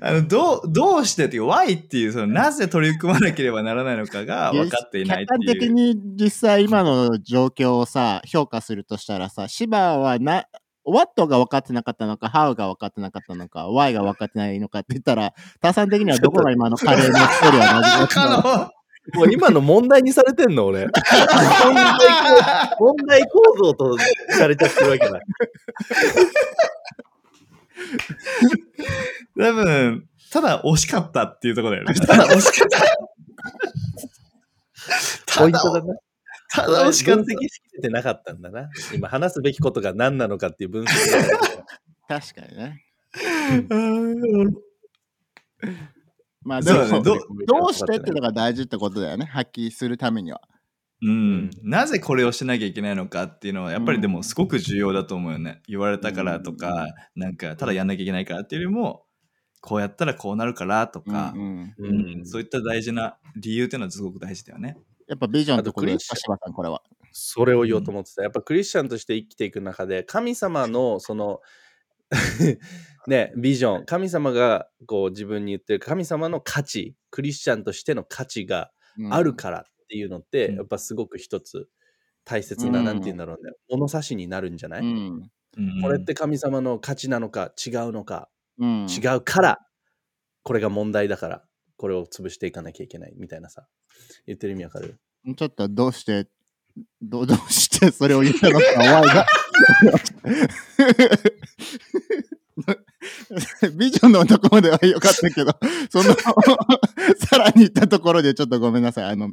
[0.00, 5.72] あのどうどうしてっていう why っていうそのなぜ取り組まなければならないのかが分かっていないって客観的いう。
[5.72, 10.44] に実際今の状況をさ、評価するとしたらさ、芝はな、
[10.84, 18.70] what が分かってなかったのか、how が分かってなかったのか、why が分かってないのかって言ったら、タさん的にはどこが今のカレーのストーリーはなじあの
[19.14, 20.82] もう今の問題にされてんの俺。
[20.82, 21.02] 問題
[22.78, 23.98] 構問題構造と
[24.30, 25.20] されちゃってるわけだ。
[29.38, 31.94] 多分ただ惜しかったっていうところだよね。
[32.06, 32.80] ただ惜しかった。
[35.40, 35.94] ポイントだな。
[36.52, 38.68] ただ惜しかっ分析しきれてなかったんだな。
[38.94, 40.86] 今話すべきことが何なのかっていう分析
[42.08, 42.84] が確かにね。
[46.42, 49.26] まあ、でもねどどうしてっていうのが大事ってことだよね。
[49.26, 50.40] 発揮するためには。
[51.02, 55.62] うん、なぜこれをしなきゃいけないのかっていうのはやっぱりでもすごく重要だと思うよね。
[55.66, 59.04] 言われたからとか、なんかただやんなきゃいけないからっていうよりも
[59.62, 64.76] こうやったらこうなるからとか、うんうんうんそういった大事な理由っていうのはすごく大事だよね。
[65.10, 66.82] やっぱビジョンってことですか、あと柴さん、これは。
[67.10, 68.22] それを言おうと思ってた。
[68.22, 71.40] やっぱクリスチャンとして生きていく中で、神様のその、
[73.08, 79.14] ね、ビジョン、神様がこう自分に言ってる神様の価値、クリスチャンとしての価値がうん。
[79.14, 80.56] あるからっていうのって、うん。
[80.56, 81.68] やっぱすごく一つ
[82.24, 82.84] 大切な、うん。
[82.84, 85.30] なんて言うんだろうね、物差しになるんじゃない、うん。
[85.56, 85.82] うん。
[85.82, 88.86] これって神様の価値なのか違うのか、うん。
[88.86, 89.58] 違うから、
[90.42, 91.44] これが問題だから、
[91.80, 93.66] これを潰していかなきゃいけないみたいなさ、
[94.26, 95.00] 言ってる意味わかる？
[95.34, 96.26] ちょっとどうして、
[97.00, 99.26] どどうしてそれを言ったのか、ワイが。
[103.78, 105.58] ビジョンのところではよかったけど、
[105.90, 106.14] その、
[107.16, 109.04] さらに行ったところでちょっとごめんなさい。
[109.06, 109.30] あの、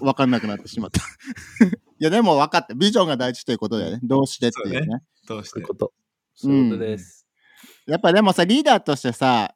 [0.00, 1.00] わかんなくなってしまった。
[1.64, 2.74] いや、でも分かった。
[2.74, 4.00] ビジョンが大事ということだよね。
[4.02, 5.04] どうしてっていうね。
[5.28, 5.52] どうして？
[5.52, 5.92] そういうこと。
[6.34, 7.28] そういうことです。
[7.86, 9.54] やっぱでもさ、リーダーとしてさ、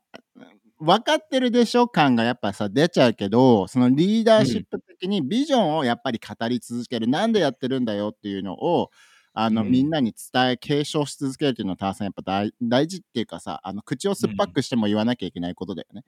[0.79, 7.09] 分かってるでしょ感がやっぱさ、出ちゃうけど、そのリーダーシップ的にビジョンをやっぱり語り続ける。
[7.09, 8.91] なんでやってるんだよっていうのを、
[9.33, 16.03] あの、うんみんなに伝え、継承し続けるっていうのは、タワさんやっぱ大大事っていうかさ、あの、口を酸っぱくしても言わなきゃいけないことだよね。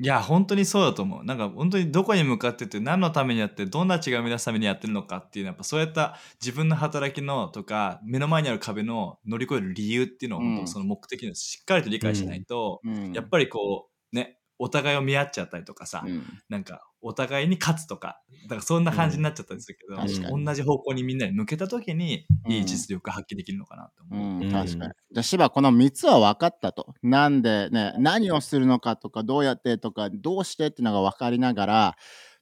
[0.00, 1.24] いや本当にそうだと思う。
[1.24, 20.04] なんか本当にどこに向かってて何のためにやってどんな違いを目指すためにやってるのかっていうのはやっぱそういった自分の働きのとか目の前にある壁の乗り越える理由っていうのをうんその目的をしっかりと理解しないと、うんやっぱりこうねお互いを見合っちゃったりとかさ、うんなんかお互いに勝つとか、だからそんな感じになっちゃったんですけど、う
[20.40, 24.40] ん同じ方向にみんなに向けた時に、うんいい実力が発揮できるのかなとう思う。
[24.40, 24.92] ん、うん確かに。
[25.12, 26.94] じゃあ、芝、この3つは分かったと。
[27.02, 31.96] なんでね、何をするのかとか、どうやってとか、どうしてっていうのが分かりながら、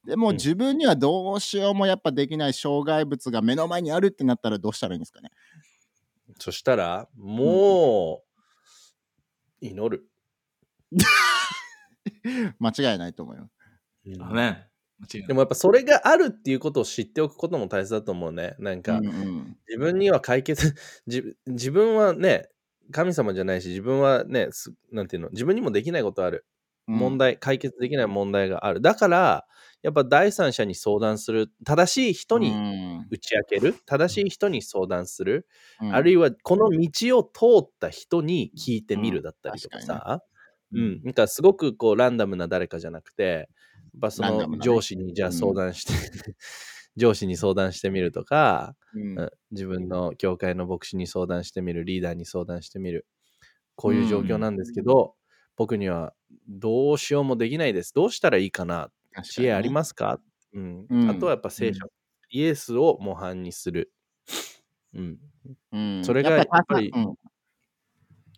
[0.07, 5.31] でもうん自分にはどうしようもやっぱできない障害物が目の前にあるってなったらどうしたらいいんですかね？
[6.38, 8.22] そしたら、も
[9.61, 10.09] う、祈る。
[12.59, 13.47] 間違いないと思いない。
[15.27, 18.57] でもやっぱそれがあるっていうことを知っておくことも大切だと思うね。
[18.59, 19.57] なんか、うんうん。
[19.69, 20.75] 自分には解決
[21.07, 22.49] 自自分はね
[22.93, 26.47] 神様じゃないし自分はねすなんていうの自分にもできないことある。
[26.89, 26.97] うん。
[26.97, 28.81] 問題、解決できない問題がある。
[28.81, 29.47] だから
[29.83, 31.51] やっぱ第三者に相談する。
[31.65, 33.07] 正しい人にうん。
[33.11, 33.75] 打ち明ける。
[33.87, 35.47] 正しい人に相談する、
[35.81, 35.95] うん。
[35.95, 39.85] あるいはこの道を通った人に聞いてみるだったりとかうん。
[39.85, 40.21] さ、
[40.77, 41.01] うん。
[41.03, 45.93] なんかすごくこうランダムな誰かじゃなくてやっぱその上司にじゃあ相談して、
[46.97, 49.19] 上司に相談してみるとか、うん。
[49.19, 49.31] うん。
[49.51, 53.07] 自分の教会の牧師に相談してみる、リーダーに相談してみる。
[53.75, 55.15] こういう状況なんですけど、
[55.57, 56.15] 僕には
[56.49, 57.93] どうしようもできないです。
[57.95, 58.91] どうしたらいいかな？
[59.23, 60.21] 知恵ありますか、
[60.55, 60.87] うん。
[60.89, 61.11] うん。
[61.11, 61.87] あとはやっぱ聖書、
[62.31, 63.93] イエスを模範にする。
[64.95, 65.19] うん、
[65.73, 66.05] うん。
[66.05, 67.15] それがやっぱりうん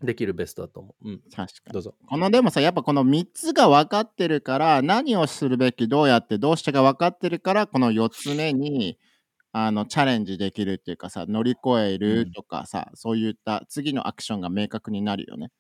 [0.02, 1.08] できるベストだと思う。
[1.08, 1.94] うん、確かにどうぞ。
[2.06, 8.98] このでもさやっぱこの3つが分かってるから何をするべきどうやってどうしてが分かってるからこの4つ目に
[9.52, 15.50] あのチャレンジできるっていうかさ乗り越えるとかさ、そういった次のアクションが明確になるよね。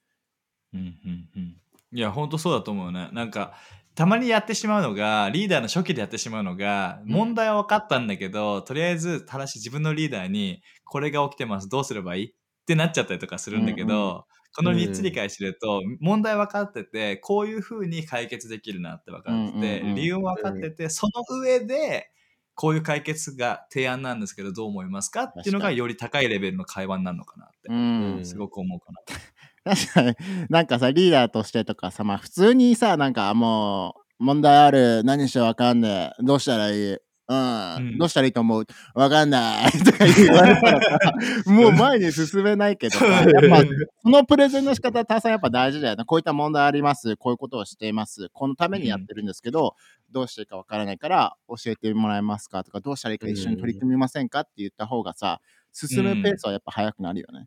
[0.74, 1.56] うんうんうん。
[1.92, 3.08] いや、本当そうだと思うね。
[3.12, 3.54] なんか、
[3.94, 12.34] たまにやってしまうのが、リーダーの初期でやってしまうのが、うん問題は分かったんだけど、とりあえず正しい自分のリーダーに、これが起きてます、どうすればいい？
[12.68, 14.22] ってなっちゃったりとかするんだけど、うんうん。
[14.54, 22.10] この3つ理解してると、問題分かってて、こういうふうに解決できるなって分かってて、理由も分かってて、その上で、
[22.54, 28.20] こういう解決が提案なんですけど、どう思いますかっていうのが、より高いレベルの会話になるのかなって、うん。
[28.24, 29.00] すごく思うかな。
[29.76, 30.14] 確かに。
[30.50, 36.96] なんかさリーダーとしてとかさまあ普通にさなんかもう問題ある何してわかんねえどうしたらいい
[37.28, 37.98] うん、うん。
[37.98, 38.66] どうしたらいいと思う？
[38.94, 39.72] わかんない。
[39.72, 41.12] とか言われたらさ
[41.46, 43.64] もう前に進めないけどさやっぱ
[44.02, 47.16] そのプレゼンの仕方たさんやっぱ大事だよねこういった問題あります。
[47.16, 48.28] こういうことをしています。
[48.32, 49.74] このためにやってるんですけど、
[50.10, 52.64] どうしていいかわからないから教えてもらえますか？
[52.64, 54.40] とかどうしたらいいか一緒に取り組みませんか？
[54.40, 55.40] って言った方がさ
[55.72, 57.46] 進むペースはやっぱ速くなるよね、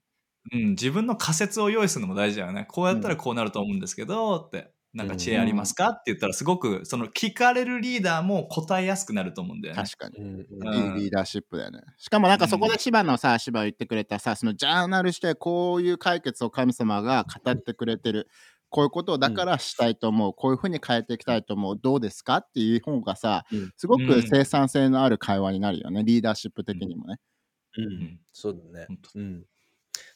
[0.54, 2.66] うん、自分の仮説を用意するのも大事だよね。
[2.70, 5.90] こうやったらこうなると思うんですけど、って、なんか知恵ありますか？
[5.90, 9.82] って言ったら、すごく、その聞かれるリーダーも答えやすくなると思うんだよね。
[9.84, 11.82] 確かにうんうんいいリーダーシップだよね。
[11.98, 18.28] しかもなんかそこで芝のさ、芝言ってくれたさ、そのジャーナルしてこういう解決を神様が語ってくれてる。
[18.70, 20.34] こういうことをだからしたいと思う。
[20.34, 21.78] こういうふうに変えていきたいと思う。
[21.82, 22.38] どうですか？
[22.38, 26.04] っていう方がさ、うんすごく生産性のある会話になるよね。
[26.06, 27.16] リーダーシップ的にもね。
[27.78, 28.88] ううんんそうだね。
[29.16, 29.44] うん。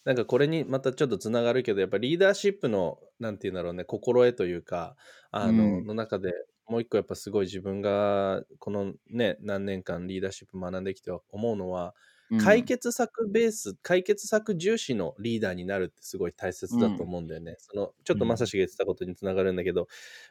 [0.05, 4.95] なんかこれにまたちょっとつながるけど、やっぱリーダーシップの、なんていうんだろうね、心得というか、
[5.31, 5.85] あの、うん。
[5.85, 6.31] の中で
[6.67, 11.95] もう一個やっぱすごい自分がこのね、何年間リーダーシップ学んできて思うのは、
[12.29, 12.55] うん。
[12.55, 17.55] 解決策ベース、解決策重視のリーダーになるってすごい大切だと思うんだよね。
[17.59, 19.87] そのちょっとまさしが言ってたことにつながるんだけど、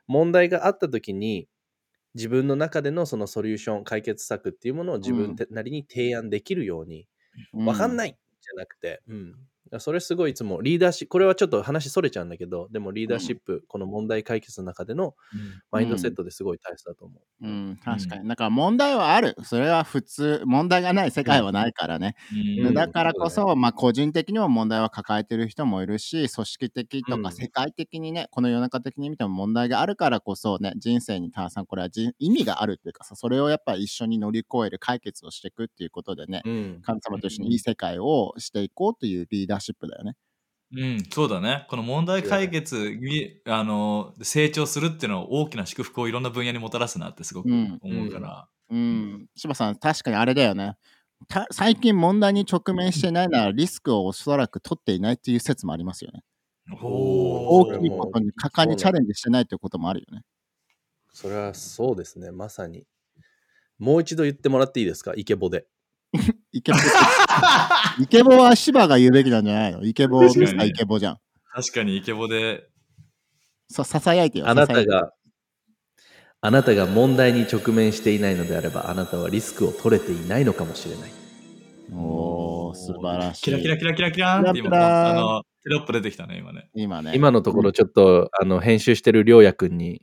[0.06, 1.48] 問題があった時に
[2.14, 7.08] 自分の中でのそのソリューション、解決策っていうものを自分なりに提案できるように、
[7.64, 9.48] わかんないいじゃなくて、うん。
[9.78, 15.14] それすごいいつもリーダーシップ、これはちょっと話それちゃうんだけど、でもリーダーシップ、この問題解決の中での
[15.70, 17.46] マインドセットですごい大切だと思う。
[17.46, 18.28] うん、確かに。
[18.28, 19.36] だから問題はある。
[19.42, 20.42] それは普通。
[20.44, 22.14] 問題がない世界はないからね。
[22.32, 36.80] うんうんだからこそ、まあ、個人的にも問題は抱えてる人もいるし、組織的とうんか世界的にね、この世の中的に見ても問題があるからこそね、人生にたくさんこれはじ意味があるっていうかさ、それをやっぱ一緒に乗り越える解決をしていくっていうことでね、うん。
[36.82, 40.14] 神様と一緒にいい世界をしていこうというリーダーシップだよね。
[40.76, 41.66] うん、そうだね。
[41.68, 48.48] この問題解決に、あの、成長するっていうのは大きな祝福をいろんな分野にもたらすなってすごくうん思うから。
[48.70, 50.76] うん、柴さん、確かにあれだよね。
[51.28, 56.22] た最近問題に直面してないならリスクをおそらく取っていないっていう説もありますよね。
[56.80, 60.22] お大きいことに果敢にチャレンジしてないということもあるよね。
[61.12, 62.84] それはそうですね、まさに。
[63.78, 65.66] もう一度言ってもらっていいですか、イケボで。
[66.52, 66.78] イケボ
[68.00, 69.84] イケボは芝が言うべきなんじゃないの？
[69.84, 71.18] イケボ、ミスターイケボじゃん。
[71.54, 72.68] 確かにイケボで、
[73.68, 74.48] さささやいてよ。
[74.48, 75.12] あなたが、
[76.40, 81.10] あなたが問題に直面していないのであれば、あなたはリスクを取れていないのかもしれない。
[81.92, 83.42] おー、素晴らしい。
[83.42, 86.68] キラキラキラキラキラーンって今、キラキラーンあの、テロップ出てきたね、今ね。
[86.74, 87.12] 今ね。
[87.14, 90.02] 今のところちょっと、あの編集してるりょうやくんに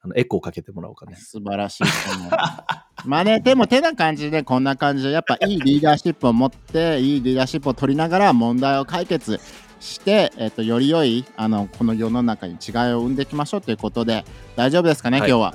[0.00, 1.16] あのエコーかけてもらおうかね。
[1.16, 1.84] 素晴らしい。
[3.06, 9.40] まあね、でも手な感じでこんな感じでやっぱいいリーダーシップを持っていいリーダーシップを取りながら問題を解決
[9.80, 14.24] して、えっとより良いあのこの世の中に違いを生んでいきましょうということで
[14.56, 15.30] 大丈夫ですかね、はい。
[15.30, 15.54] 今日は？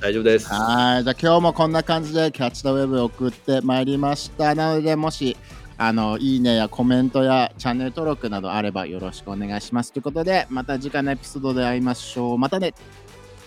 [0.00, 0.48] 大丈夫です。
[0.48, 1.04] はい。
[1.04, 4.54] じゃあ今日もこんな感じでキャッチ・ザ・ウェブを送ってまいりました。
[4.54, 5.36] なのでもし
[5.78, 12.38] あのいいねやコメントやチャンネル登録などあればよろしくお願いしますということでまた次回のエピソードで会いましょう。
[12.38, 12.74] またね。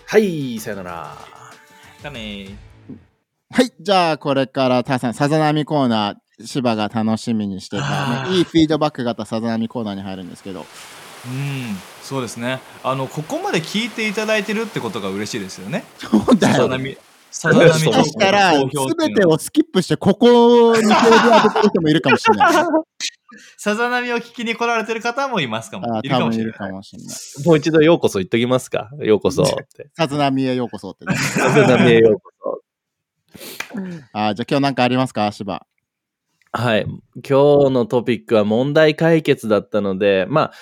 [0.06, 1.16] はい、さよなら。
[2.02, 2.65] だね
[3.50, 16.68] はい、じゃあこれからタさん、さざ波コーナー、芝が楽しみにしてた、ね、いいフィードバック型さざ波コーナーに入るんですけど、うんそうですねあのここまで聞いていただいてるってことが嬉しいですよねそうだよ。
[17.36, 17.74] さざ波
[18.04, 18.66] したら、す
[18.96, 22.54] べてをスキップして、ここに表示当ててる人もいるかもしれない。
[23.58, 27.16] さざ波を聞きに来られてる方もいますかもあいるかもしれないもしれない。
[27.44, 28.88] もう一度ようこそ言っときますか。
[29.00, 29.90] ようこそって。
[29.94, 31.14] さざ波へようこそってね。
[31.16, 32.35] さざ波へようこそ。
[34.12, 35.66] あーじゃあ今日なんかありますか、芝。
[36.52, 36.86] はい。
[36.86, 40.52] 今日のトピックは問題解決だったので、まあ、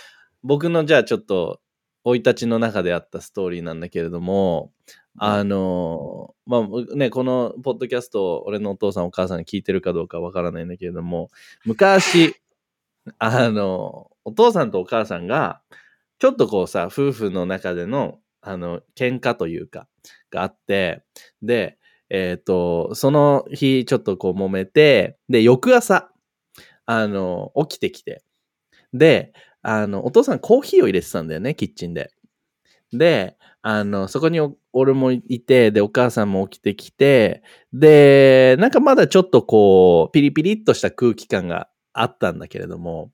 [0.43, 1.61] 僕のじゃあちょっと、
[2.05, 4.72] 生い立ちの中であったストーリーなんだけれども、
[5.16, 11.31] あの、まあね、このポッドキャストを俺のお父さんお母さんに聞いてるかどうかわからないんだけれども、
[11.64, 12.37] 昔、
[13.18, 15.62] あの、お父さんとお母さんが、
[16.18, 19.89] ちょっとこうさ、夫婦の中での、あの、喧嘩というか、
[20.31, 21.05] があって、
[21.43, 21.79] で、
[22.15, 26.12] えっ、と、その日ちょっとこう揉めて、で、翌朝、
[26.87, 28.23] あの、起きてきて、
[28.93, 32.12] で、あの、お父さんコーヒーを入れてたんだよね、キッチンで。
[32.93, 34.39] で、あの、そこに
[34.73, 37.43] 俺もいて、で、お母さんも起きてきて、
[37.73, 43.11] で、なんかまだちょっとこう、ピリピリっとした空気感があったんだけれども、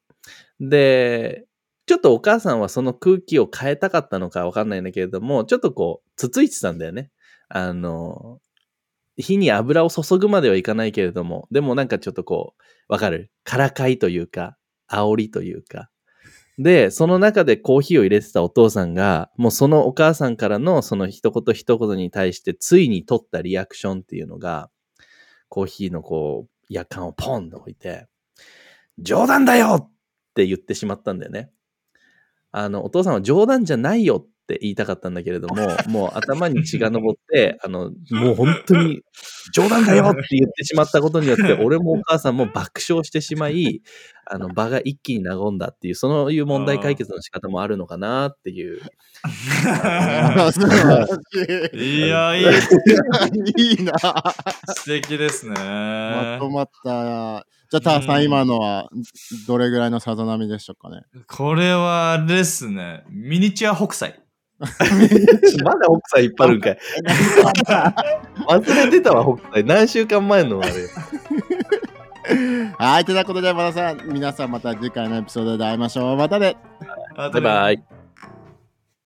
[0.61, 1.47] で、
[1.87, 7.11] ちょっとお母さんはその空気を変えたかったのかわかんないんだけれども、ちょっとこう、つついてたんだよね。
[7.49, 8.41] あの、
[9.21, 13.31] 火に油を注ぐまではいかないけれども、でもなんかちょっとこう、わかる？
[13.45, 14.57] からかいというか、
[14.91, 15.91] 煽りというか。
[16.59, 24.71] で、その中でコーヒーを入れてたお父さんが、もうそのお母さんからのその一言一言に対してついに取ったリアクションっていうのが、
[25.49, 28.07] コーヒーのこう、夜間をポンと置いて、
[28.99, 29.91] 冗談だよっ
[30.35, 31.51] て言ってしまったんだよね。
[32.53, 35.55] あの、お父さんは冗談じゃないよって言いたかったんだけれども、
[35.89, 39.01] もう頭に血が上って、あの、もう本当に
[39.55, 43.83] 冗談だよって言ってしまったことによって、俺もお母さんも爆笑してしまい、
[44.27, 48.81] あの、場が一気に和んだっていう、そういう問題解決の仕方もあるのかなっていう。
[51.75, 52.45] いいやいい
[53.57, 53.93] いいな。
[54.69, 57.47] 素敵ですねまとまった。
[57.71, 58.89] じゃあ、ターさん、今のは
[59.47, 61.03] どれぐらいのさざ波でしょうかね？
[61.29, 64.21] これはですねミニチュア北斎
[65.65, 66.79] まだ北斎引っ張るんかい。
[68.49, 69.65] 忘れてたわ、北斎。
[69.65, 70.73] 何週間前のあれ。
[72.79, 76.17] はい、ということで、またさん、皆さんまた次回のエピソードで会いましょう。
[76.17, 76.57] またね。
[77.17, 78.00] ババイバイ。